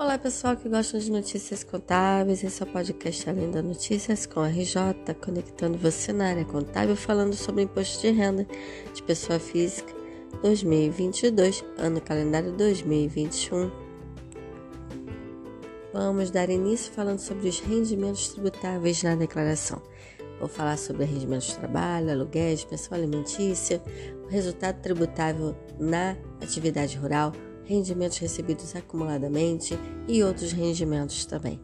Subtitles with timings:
[0.00, 4.40] Olá pessoal que gostam de notícias contábeis, esse é o podcast Além da Notícias com
[4.40, 8.46] a RJ, conectando você na área contábil, falando sobre imposto de renda
[8.94, 9.94] de pessoa física
[10.42, 13.70] 2022, ano calendário 2021.
[15.92, 19.82] Vamos dar início falando sobre os rendimentos tributáveis na declaração.
[20.38, 23.82] Vou falar sobre rendimentos de trabalho, aluguéis, pensão alimentícia,
[24.24, 27.34] o resultado tributável na atividade rural,
[27.70, 29.78] rendimentos recebidos acumuladamente
[30.08, 31.60] e outros rendimentos também.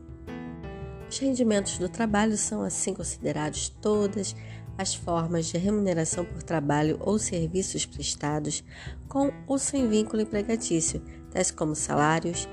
[1.10, 4.37] Os rendimentos do trabalho são assim considerados todas
[4.78, 8.62] as formas de remuneração por trabalho ou serviços prestados
[9.09, 11.02] com ou sem vínculo empregatício,
[11.33, 12.48] tais como salários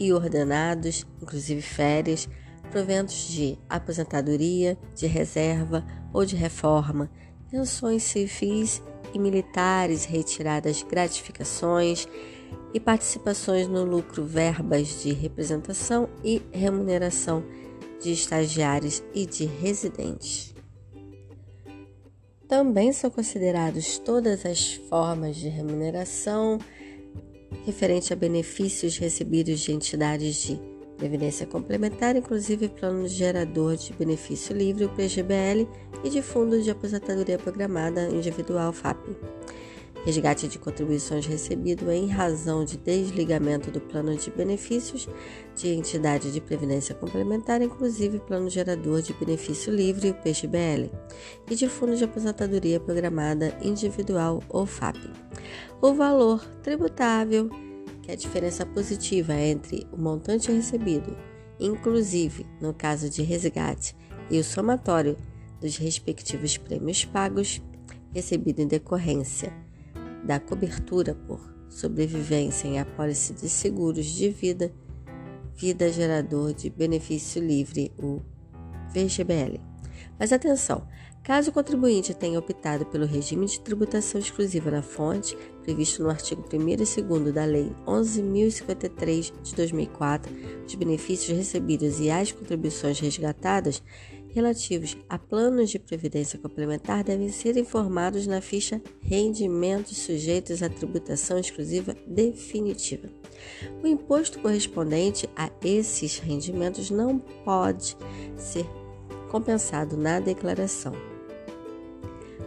[0.00, 2.28] e ordenados, inclusive férias,
[2.72, 7.08] proventos de aposentadoria, de reserva ou de reforma,
[7.50, 8.82] pensões civis
[9.14, 12.08] e militares, retiradas gratificações,
[12.76, 17.42] e participações no lucro, verbas de representação e remuneração
[18.02, 20.54] de estagiários e de residentes.
[22.46, 26.58] Também são considerados todas as formas de remuneração
[27.64, 30.60] referente a benefícios recebidos de entidades de
[30.98, 35.66] previdência complementar, inclusive plano gerador de benefício livre, o PGBL,
[36.04, 38.98] e de fundo de aposentadoria programada individual, FAP
[40.06, 45.08] resgate de contribuições recebido em razão de desligamento do plano de benefícios
[45.56, 50.92] de entidade de previdência complementar, inclusive plano gerador de benefício livre, o PGBL,
[51.50, 54.96] e de fundo de aposentadoria programada individual ou FAP.
[55.82, 57.50] O valor tributável,
[58.00, 61.18] que é a diferença positiva entre o montante recebido,
[61.58, 63.96] inclusive no caso de resgate,
[64.30, 65.16] e o somatório
[65.60, 67.60] dos respectivos prêmios pagos,
[68.14, 69.65] recebido em decorrência
[70.26, 74.72] da cobertura por sobrevivência em apólice de seguros de vida,
[75.54, 78.20] vida gerador de benefício livre, o
[78.92, 79.60] VGBL.
[80.18, 80.86] Mas atenção,
[81.22, 86.44] caso o contribuinte tenha optado pelo regime de tributação exclusiva na fonte, previsto no artigo
[86.52, 90.32] 1 e 2 da Lei 11.053 de 2004,
[90.66, 93.82] os benefícios recebidos e as contribuições resgatadas
[94.36, 101.38] relativos a planos de previdência complementar devem ser informados na ficha Rendimentos sujeitos à tributação
[101.38, 103.08] exclusiva definitiva.
[103.82, 107.96] O imposto correspondente a esses rendimentos não pode
[108.36, 108.66] ser
[109.30, 110.92] compensado na declaração.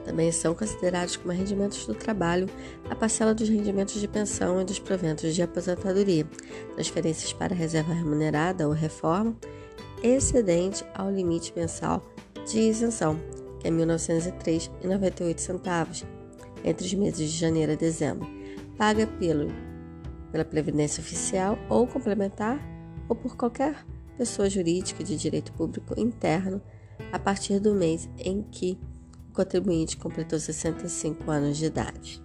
[0.06, 2.48] Também são considerados como rendimentos do trabalho
[2.88, 6.28] a parcela dos rendimentos de pensão e dos proventos de aposentadoria,
[6.76, 9.36] transferências para reserva remunerada ou reforma
[10.04, 12.04] excedente ao limite mensal
[12.48, 13.20] de isenção,
[13.60, 16.20] que é R$ 1903,98
[16.64, 18.28] entre os meses de janeiro a dezembro,
[18.78, 19.48] paga pelo,
[20.32, 22.60] pela Previdência Oficial ou complementar
[23.08, 23.86] ou por qualquer
[24.18, 26.62] pessoa jurídica de direito público interno
[27.12, 28.78] a partir do mês em que
[29.30, 32.22] o contribuinte completou 65 anos de idade.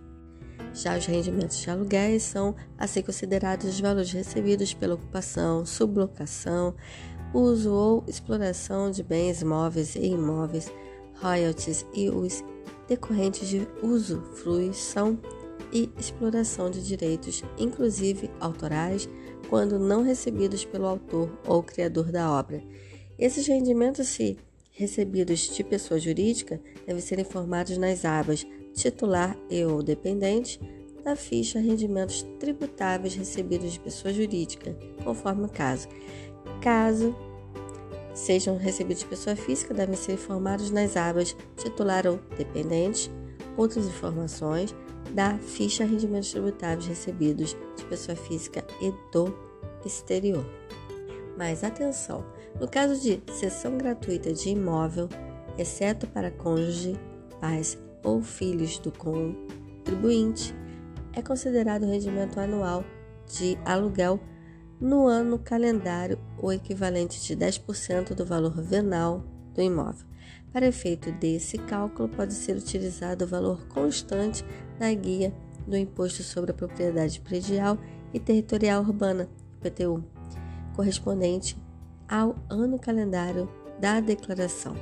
[0.73, 6.75] Já os rendimentos de aluguéis são assim considerados os valores recebidos pela ocupação, sublocação,
[7.34, 10.72] uso ou exploração de bens móveis e imóveis,
[11.21, 12.43] royalties e os
[12.89, 15.19] decorrentes de uso, fruição
[15.73, 19.09] e exploração de direitos, inclusive autorais,
[19.49, 22.62] quando não recebidos pelo autor ou criador da obra.
[23.19, 24.39] Esses rendimentos, se
[24.71, 30.61] recebidos de pessoa jurídica, devem ser informados nas abas titular e ou dependente
[31.05, 35.89] da ficha rendimentos tributáveis recebidos de pessoa jurídica, conforme o caso.
[36.65, 37.15] Caso
[38.15, 43.13] sejam recebidos de pessoa física, devem ser informados nas abas titular ou dependente,
[43.55, 44.75] outras informações
[45.13, 49.37] da ficha rendimentos tributáveis recebidos de pessoa física e do
[49.85, 50.43] exterior.
[51.37, 52.25] Mas atenção,
[52.59, 55.11] no caso de cessão gratuita de imóvel,
[55.59, 56.99] exceto para cônjuge,
[57.43, 60.55] pais ou filhos do contribuinte,
[61.13, 62.83] é considerado rendimento anual
[63.27, 64.19] de aluguel
[64.85, 70.07] no ano calendário o equivalente de 10% do valor venal do imóvel.
[70.53, 74.45] Para efeito desse cálculo, pode ser utilizado o valor constante
[74.79, 75.33] da guia
[75.67, 77.79] do Imposto sobre a Propriedade Predial
[78.13, 79.27] e Territorial Urbana,
[79.57, 80.05] IPTU,
[80.77, 81.57] correspondente
[82.07, 83.49] ao ano calendário
[83.81, 84.77] da declaração.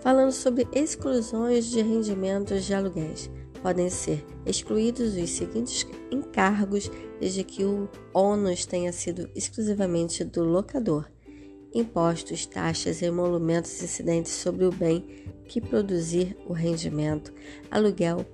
[0.00, 3.30] Falando sobre exclusões de rendimentos de aluguéis
[3.66, 11.10] podem ser excluídos os seguintes encargos, desde que o ônus tenha sido exclusivamente do locador:
[11.74, 15.04] impostos, taxas, emolumentos incidentes sobre o bem
[15.48, 17.34] que produzir o rendimento,
[17.68, 18.24] aluguel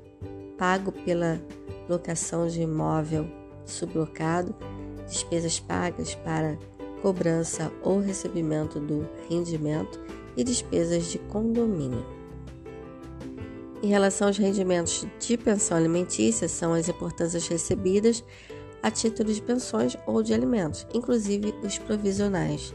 [0.58, 1.40] pago pela
[1.88, 3.26] locação de imóvel
[3.64, 4.54] sublocado,
[5.08, 6.58] despesas pagas para
[7.00, 9.98] cobrança ou recebimento do rendimento
[10.36, 12.21] e despesas de condomínio.
[13.82, 18.22] Em relação aos rendimentos de pensão alimentícia, são as importâncias recebidas
[18.80, 22.72] a título de pensões ou de alimentos, inclusive os provisionais.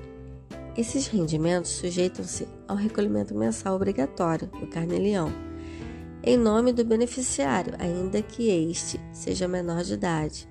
[0.76, 5.32] Esses rendimentos sujeitam-se ao recolhimento mensal obrigatório do carnê-leão,
[6.22, 10.48] em nome do beneficiário, ainda que este seja menor de idade,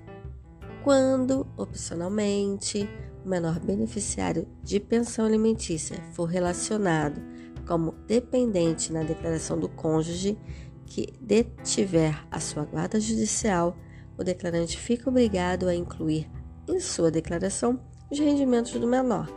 [0.82, 2.88] quando, opcionalmente,
[3.25, 7.20] o menor beneficiário de pensão alimentícia for relacionado
[7.66, 10.38] como dependente na declaração do cônjuge
[10.86, 13.76] que detiver a sua guarda judicial,
[14.16, 16.30] o declarante fica obrigado a incluir
[16.68, 17.80] em sua declaração
[18.10, 19.28] os rendimentos do menor,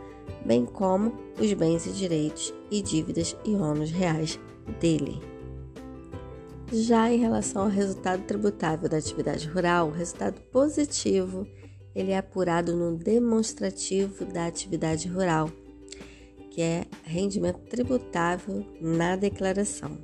[0.46, 4.38] bem como os bens e direitos e dívidas e ônus reais
[4.80, 5.20] dele.
[6.72, 11.44] Já em relação ao resultado tributável da atividade rural, o resultado positivo
[11.94, 15.50] ele é apurado no demonstrativo da atividade rural,
[16.50, 19.96] que é rendimento tributável na declaração.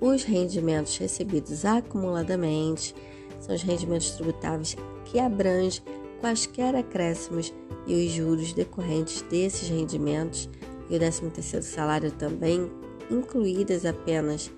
[0.00, 2.94] Os rendimentos recebidos acumuladamente
[3.40, 5.82] são os rendimentos tributáveis que abrangem
[6.20, 7.52] quaisquer acréscimos
[7.86, 10.48] e os juros decorrentes desses rendimentos
[10.88, 12.70] e o 13º salário também,
[13.10, 14.50] incluídas apenas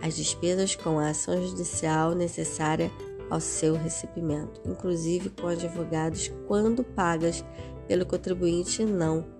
[0.00, 2.90] as despesas com a ação judicial necessária
[3.28, 7.44] ao seu recebimento, inclusive com advogados quando pagas
[7.86, 9.39] pelo contribuinte não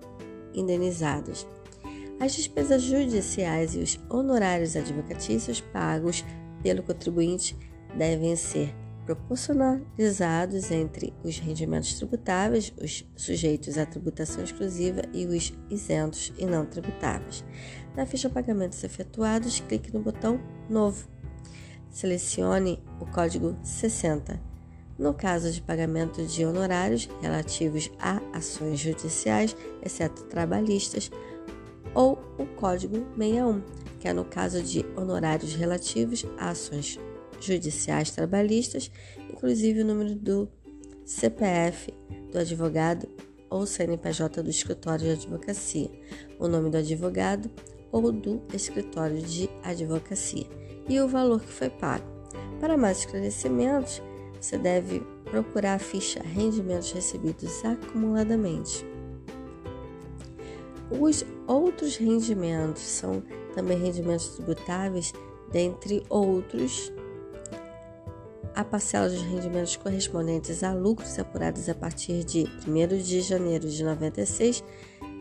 [0.53, 1.47] indenizadas.
[2.19, 6.23] As despesas judiciais e os honorários advocatícios pagos
[6.61, 7.57] pelo contribuinte
[7.97, 8.75] devem ser
[9.05, 16.65] proporcionalizados entre os rendimentos tributáveis, os sujeitos à tributação exclusiva e os isentos e não
[16.65, 17.43] tributáveis.
[17.95, 20.39] Na ficha Pagamentos Efetuados, clique no botão
[20.69, 21.07] Novo.
[21.89, 24.50] Selecione o código 60.
[25.01, 31.09] No caso de pagamento de honorários relativos a ações judiciais, exceto trabalhistas,
[31.95, 33.63] ou o código 61,
[33.99, 36.99] que é no caso de honorários relativos a ações
[37.39, 38.91] judiciais trabalhistas,
[39.27, 40.47] inclusive o número do
[41.03, 41.91] CPF
[42.31, 43.09] do advogado
[43.49, 45.89] ou CNPJ do escritório de advocacia,
[46.37, 47.49] o nome do advogado
[47.91, 50.45] ou do escritório de advocacia
[50.87, 52.05] e o valor que foi pago.
[52.59, 53.99] Para mais esclarecimentos,
[54.41, 58.83] você deve procurar a ficha Rendimentos Recebidos Acumuladamente.
[60.89, 63.23] Os outros rendimentos são
[63.53, 65.13] também rendimentos tributáveis,
[65.51, 66.91] dentre outros,
[68.55, 73.83] a parcela dos rendimentos correspondentes a lucros apurados a partir de 1 de janeiro de
[73.83, 74.63] 96,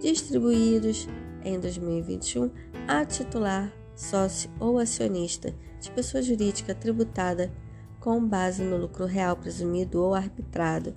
[0.00, 1.06] distribuídos
[1.44, 2.50] em 2021
[2.88, 7.52] a titular, sócio ou acionista de pessoa jurídica tributada
[8.00, 10.96] com base no lucro real presumido ou arbitrado,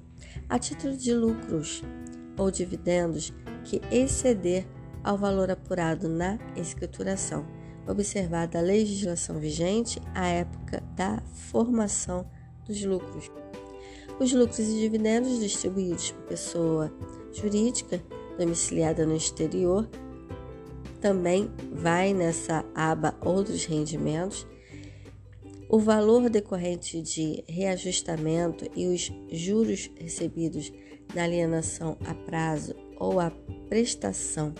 [0.49, 1.83] a título de lucros
[2.37, 3.33] ou dividendos
[3.65, 4.65] que exceder
[5.03, 7.45] ao valor apurado na escrituração,
[7.87, 12.25] observada a legislação vigente à época da formação
[12.65, 13.29] dos lucros.
[14.19, 16.93] Os lucros e dividendos distribuídos por pessoa
[17.33, 18.01] jurídica
[18.37, 19.89] domiciliada no exterior
[21.01, 24.47] também vai nessa aba Outros rendimentos.
[25.73, 30.71] O valor decorrente de reajustamento e os juros recebidos
[31.15, 33.31] na alienação a prazo ou a
[33.69, 34.53] prestação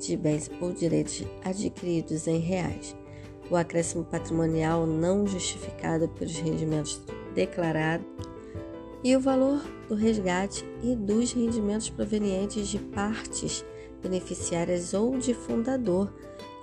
[0.00, 2.96] de bens ou direitos adquiridos em reais.
[3.50, 7.02] O acréscimo patrimonial não justificado pelos rendimentos
[7.34, 8.06] declarados
[9.04, 13.62] e o valor do resgate e dos rendimentos provenientes de partes
[14.00, 16.10] beneficiárias ou de fundador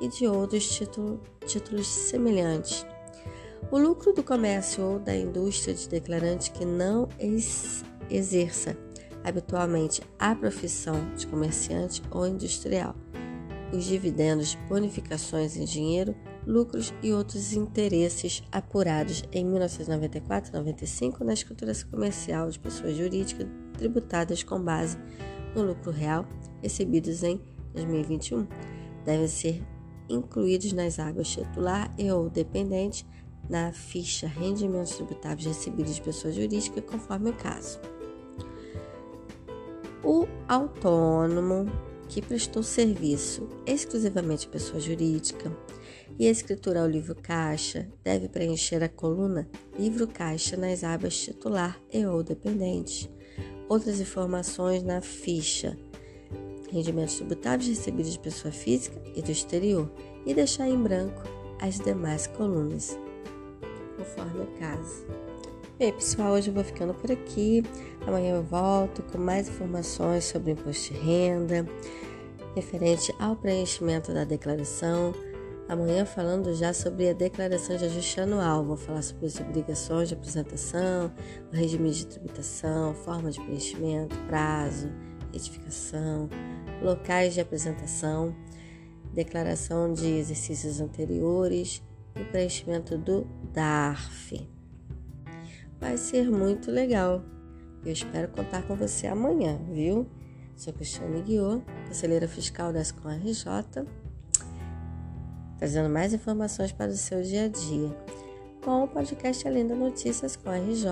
[0.01, 2.91] e de outros título, títulos semelhantes.
[3.72, 8.77] O lucro do comércio ou da indústria de declarante que não ex exerça
[9.24, 12.96] habitualmente a profissão de comerciante ou industrial.
[13.72, 16.15] Os dividendos, bonificações em dinheiro,
[16.46, 23.48] lucros e outros interesses apurados em 1994 e 95 na escrituração comercial de pessoas jurídicas
[23.77, 24.98] tributadas com base
[25.55, 26.25] no lucro real
[26.62, 27.41] recebidos em
[27.74, 28.48] 2021
[29.05, 29.63] devem ser
[30.10, 33.05] incluídos nas águas titular e ou dependente
[33.50, 37.79] na ficha rendimentos tributáveis recebidos de pessoa jurídica, conforme o caso.
[40.03, 41.71] O autônomo
[42.07, 45.51] que prestou serviço exclusivamente à pessoa jurídica
[46.19, 51.79] e a escritura ao livro caixa deve preencher a coluna livro caixa nas abas titular
[51.91, 53.09] e ou dependente.
[53.67, 55.77] Outras informações na ficha
[56.69, 59.91] rendimentos tributáveis recebidos de pessoa física e do exterior
[60.25, 61.21] e deixar em branco
[61.62, 62.97] as demais colunas,
[64.03, 65.05] conforme o caso.
[65.79, 67.63] Bem, pessoal, hoje eu vou ficando por aqui.
[68.05, 71.65] Amanhã eu volto com mais informações sobre imposto de renda,
[72.53, 75.13] referente ao preenchimento da declaração.
[75.69, 78.63] Amanhã falando já sobre a declaração de ajuste anual.
[78.65, 81.12] Vou falar sobre as obrigações de apresentação,
[81.51, 84.89] o regime de tributação, forma de preenchimento, prazo,
[85.31, 86.29] retificação,
[86.81, 88.36] locais de apresentação,
[89.13, 91.81] declaração de exercícios anteriores
[92.15, 94.48] e preenchimento do DARF.
[95.79, 97.24] Vai ser muito legal.
[97.86, 100.08] Eu espero contar com você amanhã, viu?
[100.55, 103.86] Sou Cristiane Guiô, conselheira fiscal da Escola RJ,
[105.58, 107.98] trazendo mais informações para o seu dia a dia,
[108.63, 110.88] com o podcast Além da Notícias com a RJ,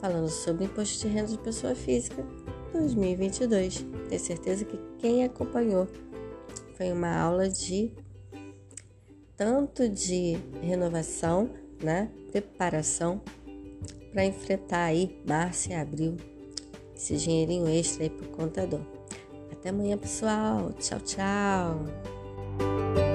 [0.00, 2.24] falando sobre imposto de renda de pessoa física
[2.72, 3.86] 2022.
[4.08, 5.86] Tenho certeza que quem acompanhou
[6.76, 7.92] foi uma aula de
[9.36, 11.50] tanto de renovação,
[11.82, 13.20] né, preparação
[14.12, 16.16] para enfrentar aí março e abril
[16.96, 18.80] esse dinheirinho extra aí pro contador.
[19.52, 20.72] Até amanhã, pessoal.
[20.78, 23.05] Tchau, tchau.